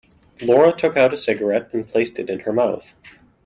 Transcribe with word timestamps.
Laura 0.41 0.73
took 0.75 0.97
out 0.97 1.13
a 1.13 1.15
cigarette 1.15 1.71
and 1.75 1.87
placed 1.87 2.17
it 2.17 2.27
in 2.27 2.39
her 2.39 2.51
mouth. 2.51 2.95